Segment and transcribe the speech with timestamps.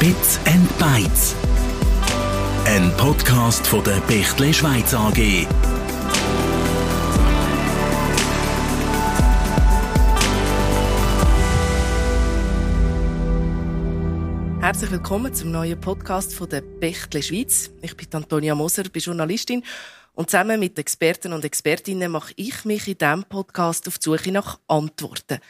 [0.00, 1.36] Bits and Bytes.
[2.64, 5.46] Ein Podcast von der Bechtle Schweiz AG.
[14.62, 17.70] Herzlich willkommen zum neuen Podcast von der Bechtle Schweiz.
[17.82, 19.62] Ich bin Antonia Moser, bin Journalistin
[20.14, 24.32] und zusammen mit Experten und Expertinnen mache ich mich in diesem Podcast auf die Suche
[24.32, 25.40] nach Antworten.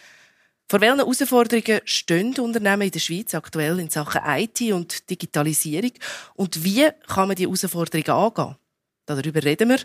[0.71, 5.91] Vor welchen Herausforderungen stehen Unternehmen in der Schweiz aktuell in Sachen IT und Digitalisierung
[6.37, 8.57] und wie kann man die Herausforderungen angehen?
[9.05, 9.81] Darüber reden wir.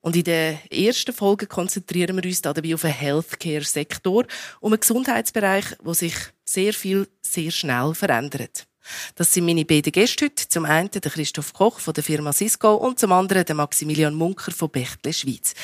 [0.00, 4.26] Und in der ersten Folge konzentrieren wir uns dabei auf den Healthcare-Sektor,
[4.58, 8.66] um einen Gesundheitsbereich, wo sich sehr viel sehr schnell verändert.
[9.14, 10.48] Das sind meine beiden Gäste heute.
[10.48, 14.50] Zum einen der Christoph Koch von der Firma Cisco und zum anderen der Maximilian Munker
[14.50, 15.54] von Bechtle Schweiz.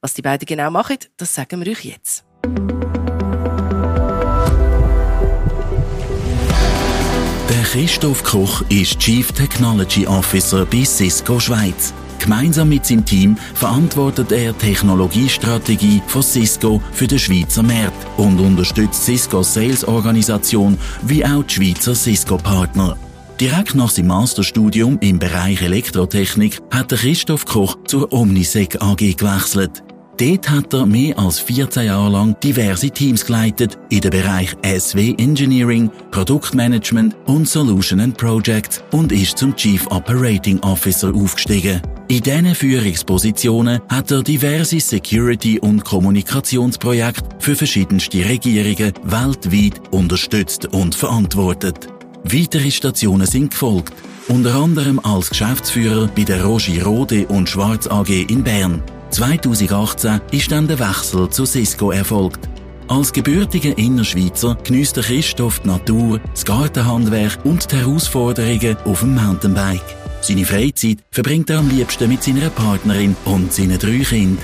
[0.00, 2.24] Was die beiden genau machen, das sagen wir euch jetzt.
[7.52, 11.92] Der Christoph Koch ist Chief Technology Officer bei Cisco Schweiz.
[12.18, 19.04] Gemeinsam mit seinem Team verantwortet er Technologiestrategie von Cisco für den Schweizer Markt und unterstützt
[19.04, 22.96] Ciscos Sales-Organisation wie auch die Schweizer Cisco-Partner.
[23.38, 29.82] Direkt nach seinem Masterstudium im Bereich Elektrotechnik hat Christoph Koch zur Omnisec AG gewechselt.
[30.22, 35.16] Dort hat er mehr als 14 Jahre lang diverse Teams geleitet in den Bereich SW
[35.18, 41.82] Engineering, Produktmanagement und Solution and Projects und ist zum Chief Operating Officer aufgestiegen.
[42.06, 50.94] In diesen Führungspositionen hat er diverse Security- und Kommunikationsprojekte für verschiedenste Regierungen weltweit unterstützt und
[50.94, 51.88] verantwortet.
[52.22, 53.94] Weitere Stationen sind gefolgt,
[54.28, 58.84] unter anderem als Geschäftsführer bei der Roger Rode und Schwarz AG in Bern.
[59.12, 62.48] 2018 ist dann der Wechsel zu Cisco erfolgt.
[62.88, 69.14] Als gebürtiger Innerschweizer genießt der Christoph die Natur, das Gartenhandwerk und die Herausforderungen auf dem
[69.14, 69.96] Mountainbike.
[70.22, 74.38] Seine Freizeit verbringt er am liebsten mit seiner Partnerin und seinen drei Kindern.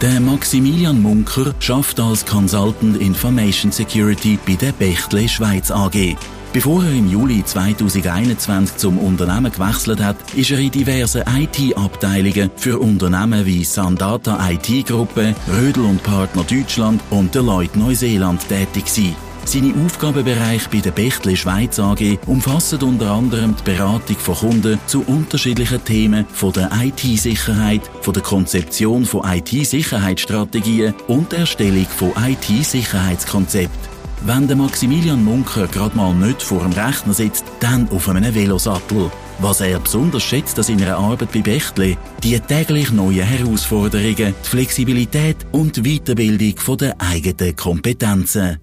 [0.00, 6.16] Der Maximilian Munker schafft als Consultant Information Security bei der Bechtle Schweiz AG.
[6.52, 12.78] Bevor er im Juli 2021 zum Unternehmen gewechselt hat, ist er in diversen IT-Abteilungen für
[12.78, 19.16] Unternehmen wie Sandata IT-Gruppe, Rödel und Partner Deutschland und Deloitte Neuseeland tätig gewesen.
[19.46, 25.02] Seine Aufgabenbereiche bei der Bechtle Schweiz AG umfassen unter anderem die Beratung von Kunden zu
[25.02, 33.95] unterschiedlichen Themen von der IT-Sicherheit, von der Konzeption von IT-Sicherheitsstrategien und der Erstellung von IT-Sicherheitskonzepten.
[34.22, 39.10] Wenn der Maximilian Munker gerade mal nicht vor dem Rechner sitzt, dann auf einem Velosattel.
[39.38, 45.36] Was er besonders schätzt an seiner Arbeit bei Bechtle, die täglich neuen Herausforderungen, die Flexibilität
[45.52, 48.58] und die Weiterbildung der eigenen Kompetenzen.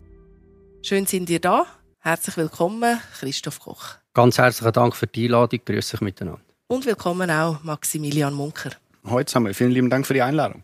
[0.82, 1.66] Schön sind ihr da.
[2.00, 3.84] Herzlich willkommen, Christoph Koch.
[4.14, 5.62] Ganz herzlichen Dank für die Einladung.
[5.64, 6.42] Grüß euch miteinander.
[6.68, 8.72] Und willkommen auch Maximilian Munker.
[9.06, 9.54] Heute zusammen.
[9.54, 10.64] Vielen lieben Dank für die Einladung.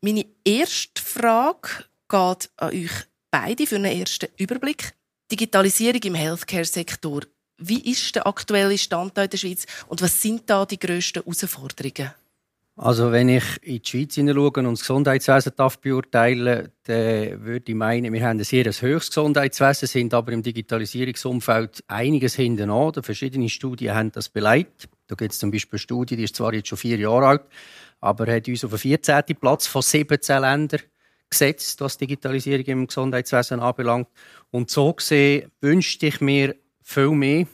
[0.00, 1.68] Meine erste Frage
[2.08, 4.92] geht an euch beide für einen ersten Überblick.
[5.32, 7.22] Digitalisierung im Healthcare-Sektor.
[7.58, 12.12] Wie ist der aktuelle Stand in der Schweiz und was sind da die grössten Herausforderungen?
[12.76, 17.74] Also wenn ich in die Schweiz hineinschaue und das Gesundheitswesen darf beurteilen dann würde ich
[17.74, 22.94] meinen, wir haben ein sehr höchstes Gesundheitswesen, sind aber im Digitalisierungsumfeld einiges hinten an.
[23.02, 24.88] Verschiedene Studien haben das beleidigt.
[25.06, 27.42] Da gibt es zum Beispiel eine Studie, die ist zwar jetzt schon vier Jahre alt,
[28.00, 29.22] aber hat uns auf den 14.
[29.38, 30.80] Platz von 17 Ländern
[31.32, 34.08] gesetzt, was Digitalisierung im Gesundheitswesen anbelangt.
[34.50, 37.46] Und so gesehen wünschte ich mir viel mehr,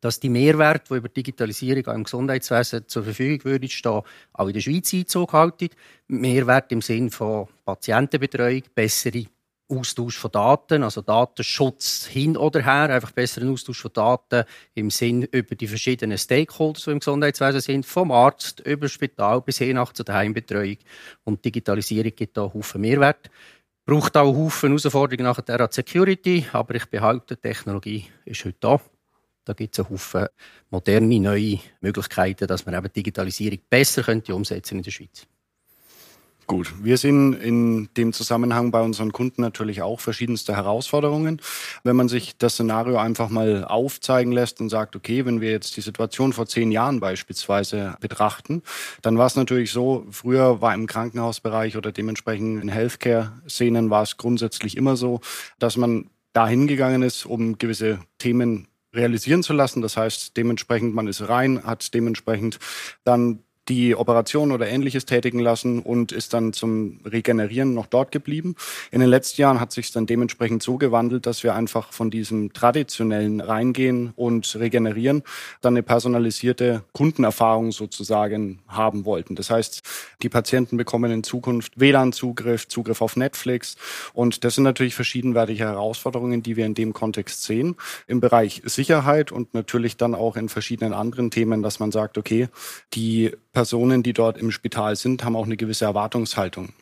[0.00, 4.60] dass die Mehrwerte, die über Digitalisierung im Gesundheitswesen zur Verfügung würden stehen, auch in der
[4.60, 5.68] Schweiz Einzug halten.
[6.08, 9.26] Mehrwert im Sinne von Patientenbetreuung, bessere
[9.68, 14.44] Austausch von Daten, also Datenschutz hin oder her, einfach besseren Austausch von Daten
[14.74, 19.40] im Sinn über die verschiedenen Stakeholders, die im Gesundheitswesen sind, vom Arzt über das Spital
[19.40, 20.76] bis hin nach zur Heimbetreuung.
[21.24, 23.30] Und Digitalisierung gibt da einen Haufen Mehrwert.
[23.84, 28.80] Braucht auch einen Haufen Herausforderungen nachher an Security, aber ich behaupte, Technologie ist heute da.
[29.44, 30.26] Da gibt es einen Haufen
[30.70, 35.26] moderne, neue Möglichkeiten, dass man eben Digitalisierung besser könnte umsetzen in der Schweiz.
[36.46, 41.40] Gut, wir sehen in dem Zusammenhang bei unseren Kunden natürlich auch verschiedenste Herausforderungen.
[41.82, 45.76] Wenn man sich das Szenario einfach mal aufzeigen lässt und sagt, okay, wenn wir jetzt
[45.76, 48.62] die Situation vor zehn Jahren beispielsweise betrachten,
[49.02, 54.16] dann war es natürlich so, früher war im Krankenhausbereich oder dementsprechend in Healthcare-Szenen war es
[54.16, 55.20] grundsätzlich immer so,
[55.58, 59.82] dass man dahin gegangen ist, um gewisse Themen realisieren zu lassen.
[59.82, 62.60] Das heißt, dementsprechend man ist rein, hat dementsprechend
[63.04, 68.54] dann die Operation oder ähnliches tätigen lassen und ist dann zum Regenerieren noch dort geblieben.
[68.90, 72.52] In den letzten Jahren hat sich dann dementsprechend so gewandelt, dass wir einfach von diesem
[72.52, 75.22] traditionellen Reingehen und Regenerieren
[75.60, 79.34] dann eine personalisierte Kundenerfahrung sozusagen haben wollten.
[79.34, 79.82] Das heißt,
[80.22, 83.76] die Patienten bekommen in Zukunft WLAN-Zugriff, Zugriff auf Netflix
[84.12, 87.76] und das sind natürlich verschiedenwertige Herausforderungen, die wir in dem Kontext sehen.
[88.06, 92.48] Im Bereich Sicherheit und natürlich dann auch in verschiedenen anderen Themen, dass man sagt, okay,
[92.94, 96.74] die Personen, die dort im Spital sind, haben auch eine gewisse Erwartungshaltung.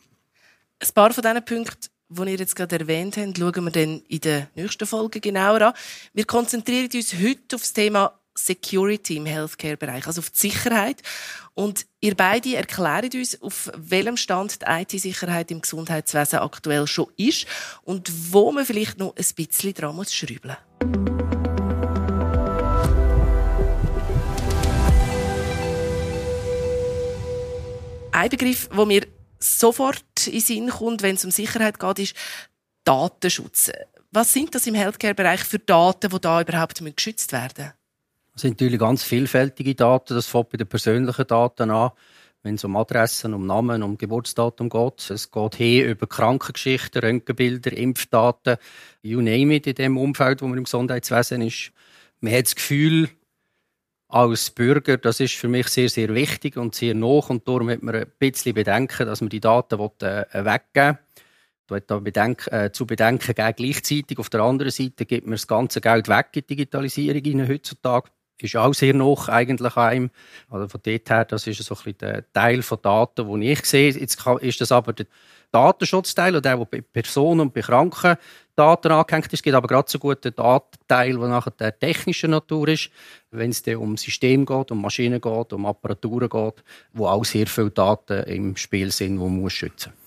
[0.81, 4.19] Ein paar von diesen Punkten, die ihr jetzt gerade erwähnt habt, schauen wir dann in
[4.19, 5.73] der nächsten Folge genauer an.
[6.13, 11.01] Wir konzentrieren uns heute auf das Thema Security im Healthcare-Bereich, also auf die Sicherheit.
[11.53, 17.47] Und ihr beide erklärt uns, auf welchem Stand die IT-Sicherheit im Gesundheitswesen aktuell schon ist
[17.83, 21.44] und wo man vielleicht noch ein bisschen dran muss schrauben muss.
[28.15, 29.05] Ein Begriff, der mir
[29.39, 32.15] sofort in Sinn kommt, wenn es um Sicherheit geht, ist
[32.85, 33.73] Datenschutz.
[34.13, 37.73] Was sind das im Healthcare-Bereich für Daten, die da überhaupt geschützt werden
[38.31, 40.13] Das sind natürlich ganz vielfältige Daten.
[40.13, 41.91] Das fängt bei den persönlichen Daten an,
[42.43, 45.09] wenn es um Adressen, um Namen, um Geburtsdatum geht.
[45.09, 48.55] Es geht hier über Krankengeschichten, Röntgenbilder, Impfdaten,
[49.01, 51.73] you name it in dem Umfeld, wo man im Gesundheitswesen ist.
[52.21, 53.09] Man hat das Gefühl,
[54.15, 57.83] als Bürger, das ist für mich sehr, sehr wichtig und sehr noch und darum hat
[57.83, 60.99] man ein bisschen Bedenken, dass man die Daten äh, weggeben
[61.67, 61.81] will.
[61.85, 65.81] Da bedenken, äh, zu bedenken geben, gleichzeitig auf der anderen Seite gibt man das ganze
[65.81, 68.09] Geld weg in die Digitalisierung rein, heutzutage.
[68.39, 70.09] Ist auch sehr noch eigentlich einem.
[70.49, 73.65] Also von dort her, das ist so ein bisschen der Teil von Daten, den ich
[73.65, 73.91] sehe.
[73.91, 75.07] Jetzt ist das aber der
[75.51, 78.15] Datenschutzteil, der, der bei Personen und bei Kranken
[78.55, 79.33] Daten angehängt ist.
[79.33, 82.89] Es gibt aber gerade so gut Datenteil, der nachher der technischer Natur ist,
[83.31, 86.63] wenn es um System geht, um Maschinen geht, um Apparaturen geht,
[86.93, 90.04] wo auch sehr viele Daten im Spiel sind, die man schützen muss.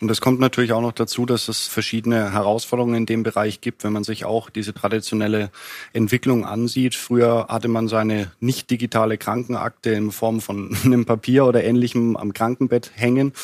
[0.00, 3.84] Und es kommt natürlich auch noch dazu, dass es verschiedene Herausforderungen in dem Bereich gibt,
[3.84, 5.50] wenn man sich auch diese traditionelle
[5.92, 6.94] Entwicklung ansieht.
[6.94, 12.32] Früher hatte man seine nicht digitale Krankenakte in Form von einem Papier oder ähnlichem am
[12.32, 13.34] Krankenbett hängen.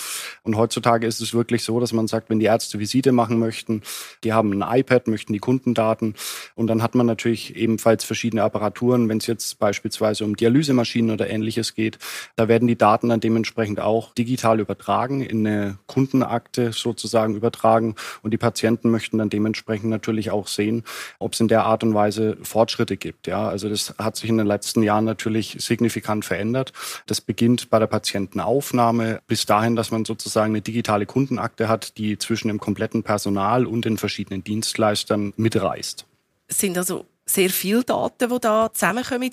[0.44, 3.82] Und heutzutage ist es wirklich so, dass man sagt, wenn die Ärzte Visite machen möchten,
[4.25, 6.14] die haben ein iPad, möchten die Kundendaten.
[6.55, 9.11] Und dann hat man natürlich ebenfalls verschiedene Apparaturen.
[9.11, 11.99] Wenn es jetzt beispielsweise um Dialysemaschinen oder ähnliches geht,
[12.35, 17.96] da werden die Daten dann dementsprechend auch digital übertragen in eine Kundenakte Akte sozusagen übertragen.
[18.22, 20.84] Und die Patienten möchten dann dementsprechend natürlich auch sehen,
[21.19, 23.26] ob es in der Art und Weise Fortschritte gibt.
[23.26, 26.72] Ja, also das hat sich in den letzten Jahren natürlich signifikant verändert.
[27.06, 32.16] Das beginnt bei der Patientenaufnahme bis dahin, dass man sozusagen eine digitale Kundenakte hat, die
[32.19, 36.06] zwischen dem kompletten Personal und den verschiedenen Dienstleistern mitreist.
[36.46, 39.31] Es sind also sehr viele Daten, die da zusammenkommen.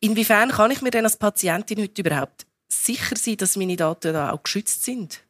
[0.00, 4.32] Inwiefern kann ich mir denn als Patientin heute überhaupt sicher sein, dass meine Daten da
[4.32, 5.25] auch geschützt sind?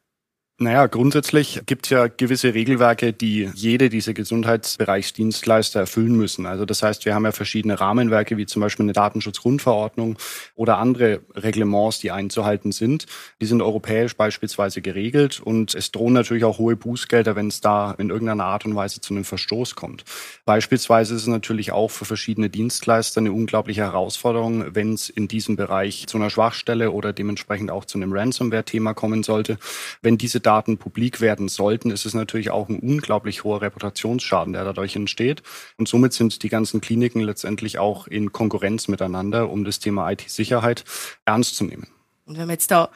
[0.59, 6.47] Naja, grundsätzlich gibt es ja gewisse Regelwerke, die jede dieser Gesundheitsbereichsdienstleister erfüllen müssen.
[6.47, 10.17] Also das heißt, wir haben ja verschiedene Rahmenwerke, wie zum Beispiel eine Datenschutzgrundverordnung
[10.55, 13.05] oder andere Reglements, die einzuhalten sind.
[13.39, 17.91] Die sind europäisch beispielsweise geregelt und es drohen natürlich auch hohe Bußgelder, wenn es da
[17.91, 20.05] in irgendeiner Art und Weise zu einem Verstoß kommt.
[20.45, 25.55] Beispielsweise ist es natürlich auch für verschiedene Dienstleister eine unglaubliche Herausforderung, wenn es in diesem
[25.55, 29.59] Bereich zu einer Schwachstelle oder dementsprechend auch zu einem Ransomware-Thema kommen sollte.
[30.01, 34.63] Wenn diese Daten publik werden sollten, ist es natürlich auch ein unglaublich hoher Reputationsschaden, der
[34.63, 35.43] dadurch entsteht.
[35.77, 40.85] Und somit sind die ganzen Kliniken letztendlich auch in Konkurrenz miteinander, um das Thema IT-Sicherheit
[41.25, 41.87] ernst zu nehmen.
[42.25, 42.89] Und wenn man jetzt da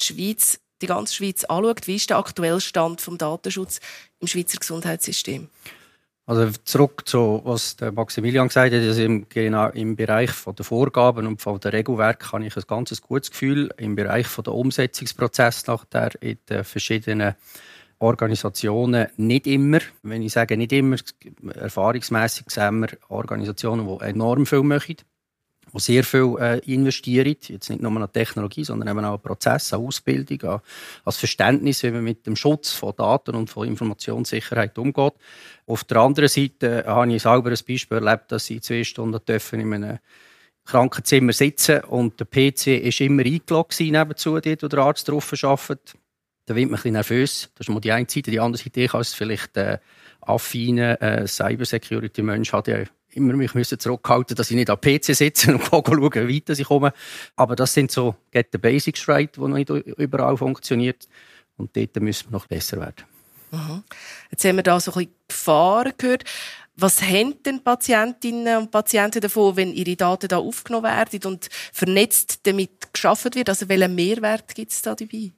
[0.00, 3.80] die Schweiz, die ganze Schweiz anschaut, wie ist der aktuelle Stand vom Datenschutz
[4.20, 5.48] im Schweizer Gesundheitssystem?
[6.32, 10.64] Also zurück zu was der Maximilian gesagt hat, also im, genau im Bereich von der
[10.64, 13.68] Vorgaben und von der Regelwerk habe ich ein ganz gutes Gefühl.
[13.76, 17.34] Im Bereich von der Umsetzungsprozess nachher in den verschiedenen
[17.98, 19.80] Organisationen nicht immer.
[20.02, 20.96] Wenn ich sage nicht immer,
[21.54, 24.96] erfahrungsmäßig sehen wir Organisationen, die enorm viel machen
[25.74, 29.76] die sehr viel äh, investieren, jetzt nicht nur an Technologie, sondern eben auch an Prozesse,
[29.76, 30.60] an Ausbildung, an,
[31.04, 35.14] an Verständnis, wie man mit dem Schutz von Daten und von Informationssicherheit umgeht.
[35.66, 39.20] Auf der anderen Seite äh, habe ich selber ein Beispiel erlebt, dass ich zwei Stunden
[39.24, 39.98] dürfen in einem
[40.64, 45.96] Krankenzimmer sitzen und der PC ist immer eingeloggt nebenzu, dort, wo der Arzt drauf arbeitet.
[46.46, 47.50] Da wird man ein bisschen nervös.
[47.54, 48.30] Das ist mal die eine Seite.
[48.30, 49.78] Die andere Seite, ich als vielleicht äh,
[50.20, 52.84] affine äh, Cybersecurity-Mensch hat ja
[53.14, 56.64] immer mich müssen zurückhalten, dass ich nicht am PC sitze und schaue, wie weit ich
[56.64, 56.92] komme.
[57.36, 61.08] Aber das sind so Get the Basics right, die noch nicht überall funktioniert.
[61.56, 63.04] Und dort müssen wir noch besser werden.
[63.50, 63.84] Mhm.
[64.30, 66.24] Jetzt haben wir da so ein bisschen Gefahren gehört.
[66.74, 72.40] Was haben denn Patientinnen und Patienten davon, wenn ihre Daten da aufgenommen werden und vernetzt
[72.44, 73.50] damit geschaffen wird?
[73.50, 75.32] Also welchen Mehrwert gibt es da dabei?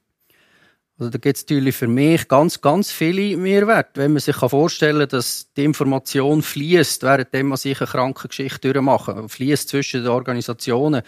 [0.97, 4.01] Also da gibt es natürlich für mich ganz, ganz viele Mehrwerte.
[4.01, 9.29] Wenn man sich vorstellen kann, dass die Information fließt, während man sich eine Krankengeschichte durchmachen,
[9.29, 11.03] fließt zwischen den Organisationen,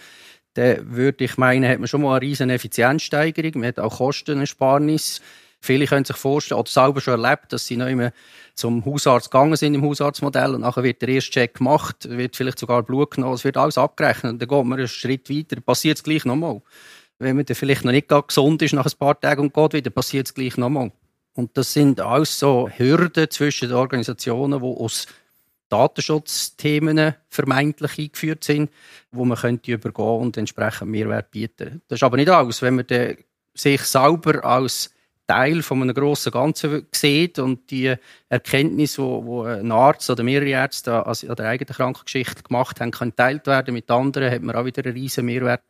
[0.55, 3.61] dann würde ich meinen, hat man schon mal eine riesen Effizienzsteigerung.
[3.61, 5.21] Man hat auch Kostenersparnis.
[5.61, 8.11] Viele können sich vorstellen, oder selber schon erlebt, dass sie noch immer
[8.55, 12.59] zum Hausarzt gegangen sind im Hausarztmodell und nachher wird der erste Check gemacht, wird vielleicht
[12.59, 15.97] sogar Blut genommen, es wird alles abgerechnet und dann geht man einen Schritt weiter, passiert
[15.97, 16.61] es gleich nochmal.
[17.19, 19.89] Wenn man dann vielleicht noch nicht gesund ist nach ein paar Tagen und geht wieder,
[19.89, 20.91] passiert es gleich nochmal.
[21.33, 25.07] Und das sind alles so Hürden zwischen den Organisationen, die aus
[25.69, 28.71] Datenschutzthemen vermeintlich eingeführt sind,
[29.11, 31.81] wo man könnte übergehen und entsprechend Mehrwert bieten.
[31.87, 32.61] Das ist aber nicht alles.
[32.61, 32.85] Wenn man
[33.53, 34.91] sich selber als
[35.27, 37.93] Teil von einem grossen Ganzen sieht und die
[38.29, 43.09] Erkenntnis, wo, wo ein Arzt oder mehrere Ärzte an der eigenen Krankengeschichte gemacht haben, kann
[43.09, 45.63] geteilt werden mit anderen, hat man auch wieder einen riesen Mehrwert.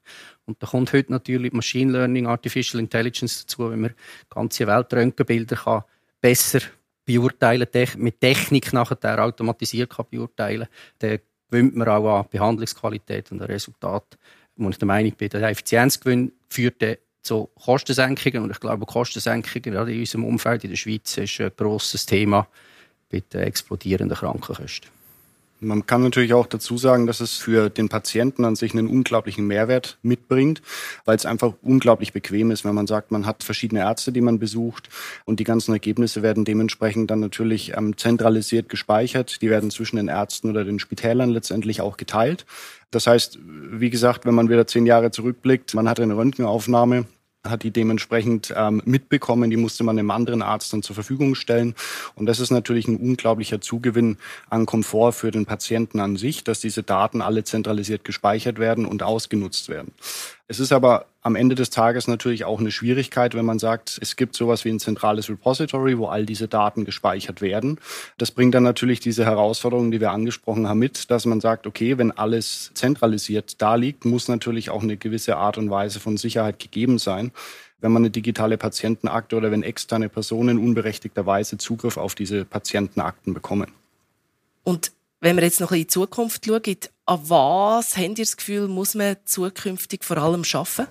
[0.45, 3.93] Und da kommt heute natürlich Machine Learning, Artificial Intelligence dazu, wenn man
[4.29, 5.83] ganze Weltröntgenbilder kann
[6.21, 6.59] besser
[7.03, 10.67] beurteilen, mit Technik nachher automatisiert kann beurteilen,
[10.99, 14.17] dann gewinnt man auch an Behandlungsqualität und an Resultat.
[14.57, 16.81] Und ich der Meinung bin, der Effizienzgewinn führt
[17.27, 18.43] zu Kostensenkungen.
[18.43, 22.48] Und ich glaube, Kostensenkungen gerade in unserem Umfeld in der Schweiz ist ein grosses Thema
[23.12, 24.89] bei den explodierenden Krankenkosten.
[25.60, 29.48] Man kann natürlich auch dazu sagen, dass es für den Patienten an sich einen unglaublichen
[29.48, 30.62] Mehrwert mitbringt,
[31.03, 34.38] weil es einfach unglaublich bequem ist, wenn man sagt, man hat verschiedene Ärzte, die man
[34.38, 34.89] besucht
[35.25, 39.41] und die ganzen Ergebnisse werden dementsprechend dann natürlich ähm, zentralisiert gespeichert.
[39.41, 42.46] Die werden zwischen den Ärzten oder den Spitälern letztendlich auch geteilt.
[42.91, 47.05] Das heißt, wie gesagt, wenn man wieder zehn Jahre zurückblickt, man hat eine Röntgenaufnahme,
[47.50, 49.50] hat die dementsprechend ähm, mitbekommen.
[49.50, 51.75] Die musste man einem anderen Arzt dann zur Verfügung stellen.
[52.16, 54.18] Und das ist natürlich ein unglaublicher Zugewinn
[54.50, 59.04] an Komfort für den Patienten an sich, dass diese Daten alle zentralisiert gespeichert werden und
[59.04, 59.94] ausgenutzt werden.
[60.50, 64.16] Es ist aber am Ende des Tages natürlich auch eine Schwierigkeit, wenn man sagt, es
[64.16, 67.80] gibt sowas wie ein zentrales Repository, wo all diese Daten gespeichert werden.
[68.18, 71.98] Das bringt dann natürlich diese Herausforderungen, die wir angesprochen haben, mit, dass man sagt, okay,
[71.98, 76.60] wenn alles zentralisiert da liegt, muss natürlich auch eine gewisse Art und Weise von Sicherheit
[76.60, 77.32] gegeben sein
[77.80, 83.72] wenn man eine digitale Patientenakte oder wenn externe Personen unberechtigterweise Zugriff auf diese Patientenakten bekommen.
[84.63, 88.67] Und wenn wir jetzt noch in die Zukunft schauen, an was habt ihr das Gefühl,
[88.67, 90.88] muss man zukünftig vor allem schaffen?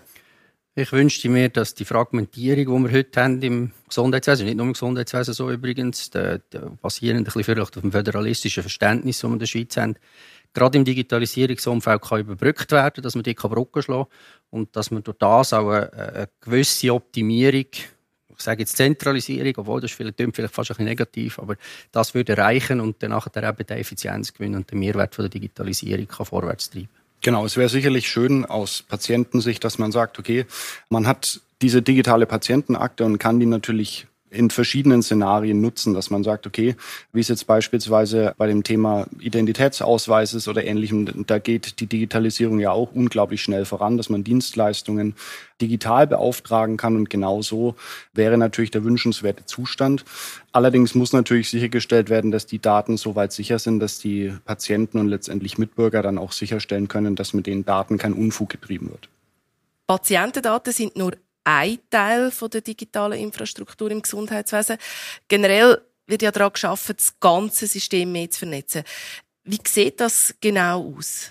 [0.78, 4.74] Ich wünschte mir, dass die Fragmentierung, die wir heute haben im Gesundheitswesen, nicht nur im
[4.74, 6.42] Gesundheitswesen so übrigens, der
[6.82, 9.96] basierend ein bisschen vielleicht auf dem föderalistischen Verständnis, das wir in der Schweiz haben,
[10.52, 15.02] gerade im Digitalisierungsumfeld kann überbrückt werden, dass man die Brücken schlagen kann und dass man
[15.02, 17.66] durch das auch eine, eine gewisse Optimierung
[18.36, 21.56] ich sage jetzt Zentralisierung, obwohl das vielleicht, vielleicht fast ein bisschen negativ, aber
[21.92, 26.06] das würde erreichen und dann nachher eben den Effizienzgewinn und den Mehrwert von der Digitalisierung
[26.06, 26.88] kann vorwärts treiben.
[27.22, 30.44] Genau, es wäre sicherlich schön aus Patientensicht, dass man sagt, okay,
[30.90, 36.22] man hat diese digitale Patientenakte und kann die natürlich in verschiedenen Szenarien nutzen, dass man
[36.22, 36.76] sagt, okay,
[37.12, 42.70] wie es jetzt beispielsweise bei dem Thema Identitätsausweises oder ähnlichem, da geht die Digitalisierung ja
[42.70, 45.14] auch unglaublich schnell voran, dass man Dienstleistungen
[45.60, 47.76] digital beauftragen kann und genauso
[48.12, 50.04] wäre natürlich der wünschenswerte Zustand.
[50.52, 55.08] Allerdings muss natürlich sichergestellt werden, dass die Daten soweit sicher sind, dass die Patienten und
[55.08, 59.08] letztendlich Mitbürger dann auch sicherstellen können, dass mit den Daten kein Unfug getrieben wird.
[59.86, 61.12] Patientendaten sind nur
[61.46, 64.78] ein Teil der digitalen Infrastruktur im Gesundheitswesen.
[65.28, 68.82] Generell wird ja daran geschaffen, das ganze System mehr zu vernetzen.
[69.44, 71.30] Wie sieht das genau aus?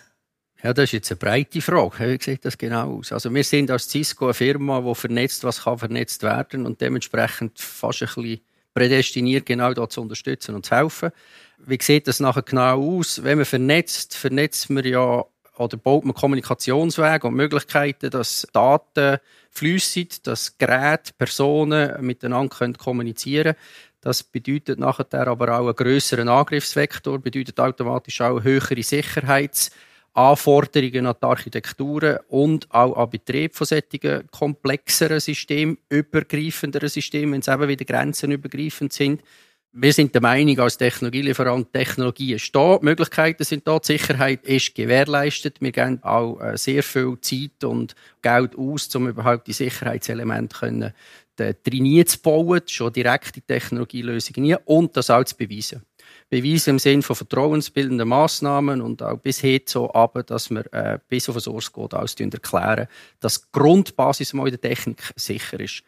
[0.64, 2.12] Ja, das ist jetzt eine breite Frage.
[2.12, 3.12] Wie sieht das genau aus?
[3.12, 7.60] Also wir sind als Cisco eine Firma, die vernetzt, was kann vernetzt werden und dementsprechend
[7.60, 8.42] fast ein bisschen
[8.74, 11.12] prädestiniert, genau da zu unterstützen und zu helfen.
[11.58, 13.22] Wie sieht das nachher genau aus?
[13.22, 15.26] Wenn man vernetzt, vernetzt man ja
[15.58, 19.20] oder baut man Kommunikationswege und Möglichkeiten, dass Daten
[19.50, 23.66] flüssig, dass Geräte, Personen miteinander können kommunizieren können.
[24.02, 31.26] Das bedeutet nachher aber auch einen grösseren Angriffsvektor, bedeutet automatisch auch höhere Sicherheitsanforderungen an die
[31.26, 37.86] Architekturen und auch an Betrieb von solchen komplexeren Systemen, übergreifenderen Systemen, wenn es eben wieder
[37.86, 39.24] grenzenübergreifend sind
[39.78, 44.74] wir sind der Meinung, als Technologielieferant, Technologie da, die Möglichkeiten sind da, die Sicherheit ist
[44.74, 45.58] gewährleistet.
[45.60, 50.94] Wir geben auch äh, sehr viel Zeit und Geld aus, um überhaupt die Sicherheitselemente können,
[51.36, 55.82] drin zu bauen, schon direkte Technologielösungen nie und das auch zu beweisen.
[56.30, 61.00] Beweisen im Sinne von vertrauensbildenden Massnahmen und auch bis hin so aber, dass wir äh,
[61.10, 62.88] bis auf den Source Code aus erklären,
[63.20, 65.84] dass die Grundbasis mal in der Technik sicher ist.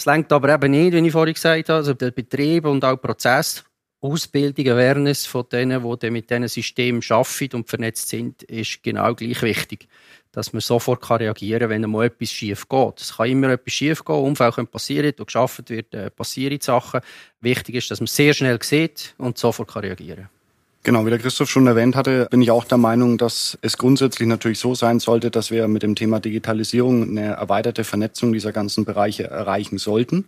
[0.00, 2.96] Es lenkt aber eben nicht, wie ich vorhin gesagt habe, also der Betrieb und auch
[2.96, 3.62] Prozess
[4.00, 9.42] Ausbildung, Awareness von denen, die mit diesen Systemen arbeiten und vernetzt sind, ist genau gleich
[9.42, 9.88] wichtig.
[10.32, 12.98] Dass man sofort reagieren kann, wenn einmal etwas schief geht.
[12.98, 17.00] Es kann immer etwas schief gehen, Unfälle können passieren, wo geschafft wird, äh, passieren Sachen.
[17.42, 20.39] Wichtig ist, dass man sehr schnell sieht und sofort reagieren kann.
[20.82, 24.26] Genau, wie der Christoph schon erwähnt hatte, bin ich auch der Meinung, dass es grundsätzlich
[24.26, 28.86] natürlich so sein sollte, dass wir mit dem Thema Digitalisierung eine erweiterte Vernetzung dieser ganzen
[28.86, 30.24] Bereiche erreichen sollten.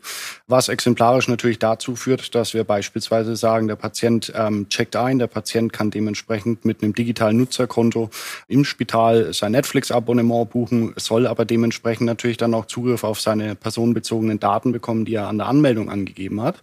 [0.49, 5.27] Was exemplarisch natürlich dazu führt, dass wir beispielsweise sagen, der Patient ähm, checkt ein, der
[5.27, 8.11] Patient kann dementsprechend mit einem digitalen Nutzerkonto
[8.47, 14.39] im Spital sein Netflix-Abonnement buchen, soll aber dementsprechend natürlich dann auch Zugriff auf seine personenbezogenen
[14.39, 16.57] Daten bekommen, die er an der Anmeldung angegeben hat.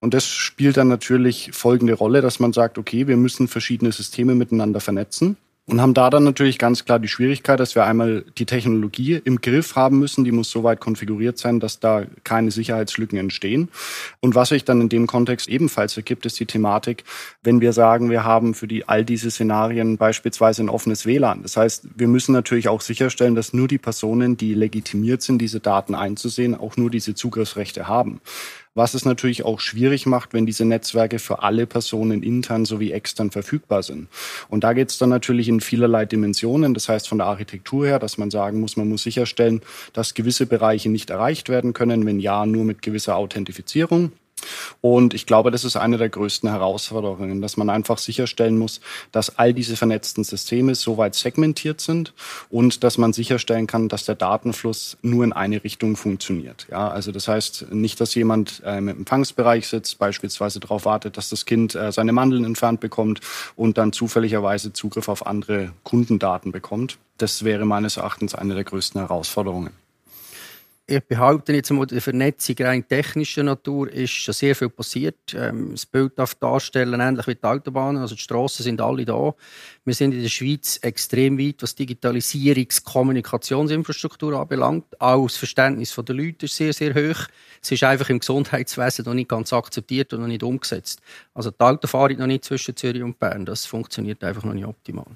[0.00, 4.34] Und das spielt dann natürlich folgende Rolle, dass man sagt, okay, wir müssen verschiedene Systeme
[4.34, 5.36] miteinander vernetzen
[5.68, 9.40] und haben da dann natürlich ganz klar die Schwierigkeit, dass wir einmal die Technologie im
[9.40, 10.24] Griff haben müssen.
[10.24, 13.68] Die muss so weit konfiguriert sein, dass da keine Sicherheitslücken entstehen.
[14.20, 17.02] Und was sich dann in dem Kontext ebenfalls ergibt, ist die Thematik,
[17.42, 21.42] wenn wir sagen, wir haben für die all diese Szenarien beispielsweise ein offenes WLAN.
[21.42, 25.58] Das heißt, wir müssen natürlich auch sicherstellen, dass nur die Personen, die legitimiert sind, diese
[25.58, 28.20] Daten einzusehen, auch nur diese Zugriffsrechte haben
[28.76, 33.32] was es natürlich auch schwierig macht, wenn diese Netzwerke für alle Personen intern sowie extern
[33.32, 34.08] verfügbar sind.
[34.48, 36.74] Und da geht es dann natürlich in vielerlei Dimensionen.
[36.74, 39.62] Das heißt von der Architektur her, dass man sagen muss, man muss sicherstellen,
[39.94, 44.12] dass gewisse Bereiche nicht erreicht werden können, wenn ja, nur mit gewisser Authentifizierung.
[44.80, 48.80] Und ich glaube, das ist eine der größten Herausforderungen, dass man einfach sicherstellen muss,
[49.12, 52.12] dass all diese vernetzten Systeme so weit segmentiert sind
[52.50, 56.66] und dass man sicherstellen kann, dass der Datenfluss nur in eine Richtung funktioniert.
[56.70, 61.28] Ja, also das heißt nicht, dass jemand äh, im Empfangsbereich sitzt, beispielsweise darauf wartet, dass
[61.28, 63.20] das Kind äh, seine Mandeln entfernt bekommt
[63.56, 66.98] und dann zufälligerweise Zugriff auf andere Kundendaten bekommt.
[67.18, 69.85] Das wäre meines Erachtens eine der größten Herausforderungen
[70.88, 75.34] ich behaupte jetzt mal, der Vernetzung rein technischer Natur ist schon sehr viel passiert.
[75.34, 78.00] Ähm, das Bild darf darstellen, ähnlich wie die Autobahnen.
[78.00, 79.34] Also die Strassen sind alle da.
[79.84, 85.00] Wir sind in der Schweiz extrem weit, was Digitalisierungs-, Kommunikationsinfrastruktur anbelangt.
[85.00, 87.26] Auch das Verständnis der Leute ist sehr, sehr hoch.
[87.60, 91.00] Es ist einfach im Gesundheitswesen noch nicht ganz akzeptiert und noch nicht umgesetzt.
[91.34, 93.44] Also die Autofahrt noch nicht zwischen Zürich und Bern.
[93.44, 95.06] Das funktioniert einfach noch nicht optimal.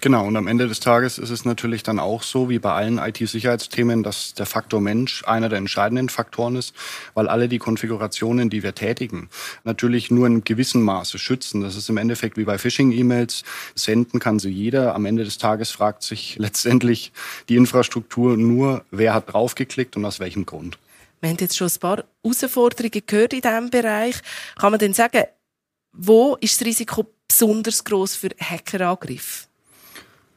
[0.00, 2.98] Genau, und am Ende des Tages ist es natürlich dann auch so, wie bei allen
[2.98, 6.74] IT-Sicherheitsthemen, dass der Faktor Mensch einer der entscheidenden Faktoren ist,
[7.14, 9.30] weil alle die Konfigurationen, die wir tätigen,
[9.64, 11.62] natürlich nur in gewissem Maße schützen.
[11.62, 13.44] Das ist im Endeffekt wie bei Phishing-E-Mails.
[13.74, 14.94] Senden kann sie jeder.
[14.94, 17.12] Am Ende des Tages fragt sich letztendlich
[17.48, 20.78] die Infrastruktur nur, wer hat draufgeklickt und aus welchem Grund.
[21.20, 24.16] Wir haben jetzt schon ein paar Herausforderungen gehört in diesem Bereich.
[24.56, 25.24] Kann man denn sagen,
[25.92, 29.46] wo ist das Risiko besonders groß für Hackerangriffe?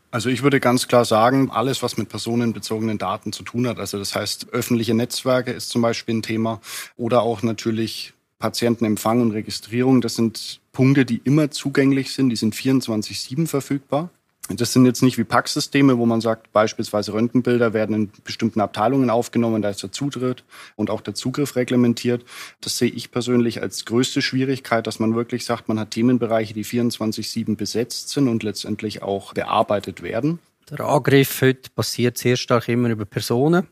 [0.10, 4.00] Also ich würde ganz klar sagen, alles, was mit personenbezogenen Daten zu tun hat, also
[4.00, 6.62] das heißt öffentliche Netzwerke ist zum Beispiel ein Thema
[6.96, 12.56] oder auch natürlich Patientenempfang und Registrierung, das sind Punkte, die immer zugänglich sind, die sind
[12.56, 14.10] 24-7 verfügbar.
[14.50, 19.10] Das sind jetzt nicht wie Packsysteme, wo man sagt, beispielsweise Röntgenbilder werden in bestimmten Abteilungen
[19.10, 20.44] aufgenommen, da ist der Zutritt
[20.76, 22.24] und auch der Zugriff reglementiert.
[22.62, 26.64] Das sehe ich persönlich als größte Schwierigkeit, dass man wirklich sagt, man hat Themenbereiche, die
[26.64, 30.40] 24-7 besetzt sind und letztendlich auch bearbeitet werden.
[30.70, 33.68] Der Angriff heute passiert sehr stark immer über Personen.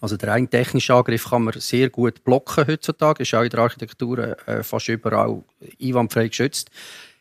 [0.00, 3.60] Also der rein technische Angriff kann man sehr gut blocken heutzutage, ist auch in der
[3.60, 5.44] Architektur äh, fast überall
[5.80, 6.70] einwandfrei geschützt.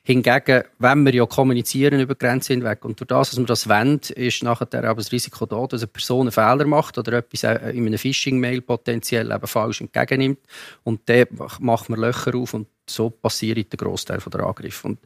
[0.03, 3.99] Hingegen, wenn wir ja kommunizieren über Grenzen hinweg und durch das, dass wir das wollen,
[4.15, 7.69] ist nachher aber das Risiko da, dass eine Person einen Fehler macht oder etwas äh,
[7.69, 10.39] in einem Phishing-Mail potenziell eben falsch entgegennimmt.
[10.83, 11.27] Und dann
[11.59, 14.87] macht man Löcher auf und so passiert der Großteil der Angriffe.
[14.87, 14.99] Und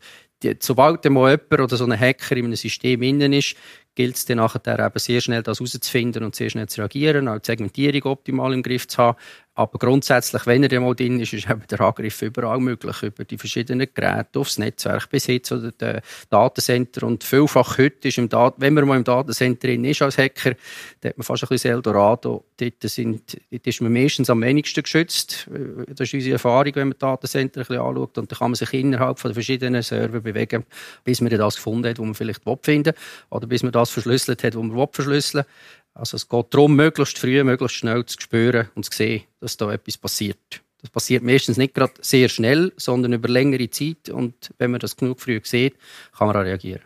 [0.43, 3.55] die, sobald mal jemand oder so ein Hacker in einem System innen ist,
[3.95, 7.39] gilt es dann nachher eben sehr schnell das herauszufinden und sehr schnell zu reagieren, auch
[7.39, 9.17] die Segmentierung optimal im Griff zu haben.
[9.57, 13.37] Aber grundsätzlich, wenn er mal drin ist, ist eben der Angriff überall möglich, über die
[13.37, 17.07] verschiedenen Geräte, aufs Netzwerk bis hin zu den Datencenter.
[17.07, 20.55] Und vielfach heute ist im Dat wenn man mal im Datencenter drin ist als Hacker,
[20.99, 22.43] dann hat man fast ein bisschen Eldorado.
[22.57, 25.49] Dort, sind, dort ist man meistens am wenigsten geschützt.
[25.87, 28.17] Das ist unsere Erfahrung, wenn man Datencenter bisschen anschaut.
[28.17, 30.65] Und dann kann man sich innerhalb von den verschiedenen Server bewegen,
[31.03, 33.01] bis man das gefunden hat, was man vielleicht finden will.
[33.29, 35.51] Oder bis man das verschlüsselt hat, was man verschlüsseln will.
[35.93, 39.71] Also es geht darum, möglichst früh, möglichst schnell zu spüren und zu sehen, dass da
[39.71, 40.61] etwas passiert.
[40.81, 44.09] Das passiert meistens nicht gerade sehr schnell, sondern über längere Zeit.
[44.09, 45.75] Und wenn man das genug früh sieht,
[46.17, 46.83] kann man auch reagieren.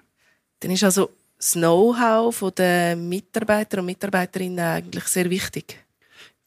[0.60, 5.84] Dann ist also das Know-how der Mitarbeiter und Mitarbeiterinnen eigentlich sehr wichtig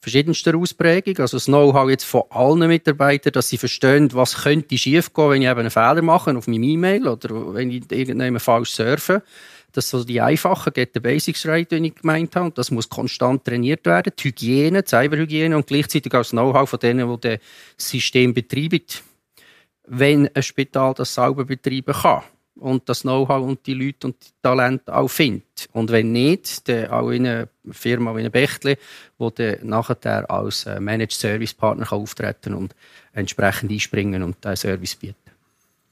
[0.03, 1.17] verschiedenster Ausprägung.
[1.19, 5.47] Also das Know-how jetzt von allen Mitarbeitern, dass sie verstehen, was könnte schiefgehen, wenn ich
[5.47, 9.23] eben einen Fehler mache auf meinem E-Mail oder wenn ich irgendjemand falsch surfe.
[9.71, 12.51] Das so die einfachen Get the Basics Right, die ich gemeint habe.
[12.51, 14.13] Das muss konstant trainiert werden.
[14.19, 17.39] Die Hygiene, die Cyberhygiene und gleichzeitig auch das Know-how von denen, die das
[17.77, 18.83] System betreiben.
[19.87, 22.23] wenn ein Spital das sauber betreiben kann
[22.55, 25.69] und das Know-how und die Leute und die Talente auch findet.
[25.71, 28.77] Und wenn nicht, dann auch in einer Firma wie eine Bechtle,
[29.17, 32.75] wo dann nachher als äh, Managed Service Partner auftreten und
[33.13, 35.22] entsprechend einspringen und diesen Service bieten.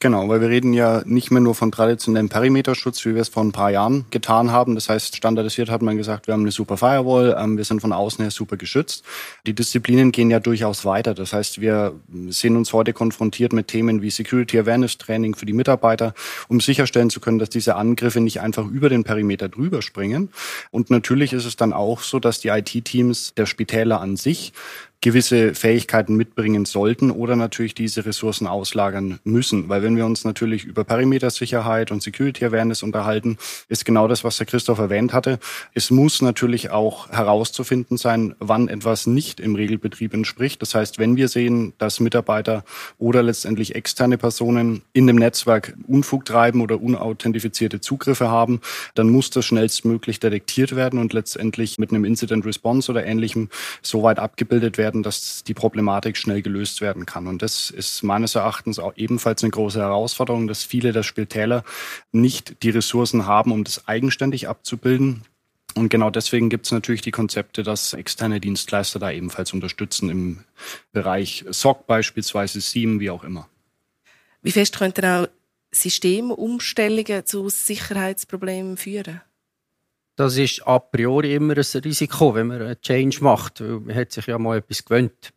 [0.02, 3.44] Genau, weil wir reden ja nicht mehr nur von traditionellem Perimeterschutz, wie wir es vor
[3.44, 4.74] ein paar Jahren getan haben.
[4.74, 7.94] Das heißt, standardisiert hat man gesagt, wir haben eine super Firewall, ähm, wir sind von
[7.94, 9.04] außen her super geschützt.
[9.46, 11.14] Die Disziplinen gehen ja durchaus weiter.
[11.14, 11.94] Das heißt, wir
[12.30, 16.16] sehen uns heute konfrontiert mit Themen wie Security Awareness Training für die Mitarbeiter,
[16.48, 20.30] um sicherstellen zu können, dass diese Angriffe nicht einfach über den Perimeter drüber springen.
[20.72, 24.52] Und natürlich ist es dann auch so, dass die IT-Teams der Spitäler an sich
[25.02, 29.68] gewisse Fähigkeiten mitbringen sollten oder natürlich diese Ressourcen auslagern müssen.
[29.68, 33.38] Weil wenn wir uns natürlich über Perimetersicherheit und Security Awareness unterhalten,
[33.68, 35.40] ist genau das, was der Christoph erwähnt hatte.
[35.74, 40.62] Es muss natürlich auch herauszufinden sein, wann etwas nicht im Regelbetrieb entspricht.
[40.62, 42.64] Das heißt, wenn wir sehen, dass Mitarbeiter
[43.00, 48.62] oder letztendlich externe Personen in dem Netzwerk Unfug treiben oder unauthentifizierte Zugriffe haben,
[48.94, 53.50] dann muss das schnellstmöglich detektiert werden und letztendlich mit einem Incident Response oder ähnlichem
[53.82, 57.27] so weit abgebildet werden, werden, dass die Problematik schnell gelöst werden kann.
[57.27, 61.63] Und das ist meines Erachtens auch ebenfalls eine große Herausforderung, dass viele der Spitäler
[62.12, 65.23] nicht die Ressourcen haben, um das eigenständig abzubilden.
[65.75, 70.43] Und genau deswegen gibt es natürlich die Konzepte, dass externe Dienstleister da ebenfalls unterstützen im
[70.91, 73.47] Bereich SOC beispielsweise, SIEM, wie auch immer.
[74.41, 75.27] Wie fest könnten auch
[75.71, 79.21] Systemumstellungen zu Sicherheitsproblemen führen?
[80.21, 83.62] Das ist a priori immer ein Risiko, wenn man einen Change macht.
[83.62, 85.34] Weil man hat sich ja mal etwas gewöhnt.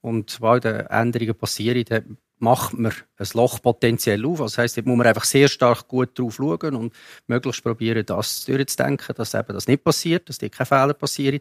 [0.00, 4.38] Und sobald Änderungen passieren, dann macht man ein Loch potenziell auf.
[4.38, 6.94] Das heisst, da muss man einfach sehr stark gut drauf schauen und
[7.26, 11.40] möglichst probieren, das durchzudenken, dass eben das nicht passiert, dass dir keine Fehler passieren.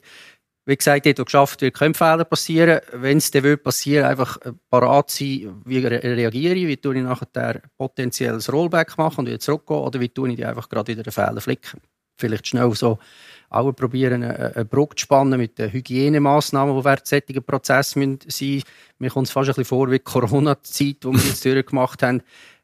[0.67, 2.79] Wie gesagt, dort, wo geschafft wird, können Fehler passieren.
[2.91, 8.51] Wenn es dann passieren einfach parat sein, wie reagiere ich, wie tue ich nachher potenzielles
[8.51, 11.41] Rollback machen und wieder zurückgehen, oder wie tue ich die einfach gerade wieder den Fehler
[11.41, 11.81] flicken
[12.17, 12.99] vielleicht schnell so
[13.49, 18.63] auch probieren, eine Brücke zu spannen mit den Hygienemaßnahmen, die während solchen Prozessen sein müssen.
[18.99, 22.21] Mir kommt es fast ein bisschen vor wie die Corona-Zeit, die wir jetzt durchgemacht haben.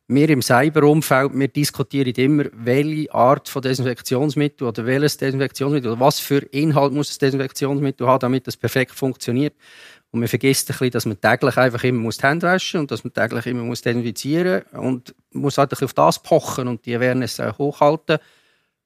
[0.08, 6.20] Wir im Cyberumfeld, wir diskutieren immer, welche Art von Desinfektionsmittel oder welches Desinfektionsmittel oder was
[6.20, 9.54] für Inhalt muss das Desinfektionsmittel haben, damit das perfekt funktioniert.
[10.12, 12.92] Und man vergisst ein bisschen, dass man täglich einfach immer die Hände waschen muss und
[12.92, 16.68] dass man täglich immer muss desinfizieren muss und muss halt ein bisschen auf das pochen
[16.68, 18.18] und die Awareness hochhalten.